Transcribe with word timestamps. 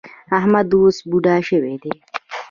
احمد 0.37 0.67
اوس 0.75 0.97
بوډا 1.09 1.35
شوی 1.47 1.75
دی. 1.83 1.93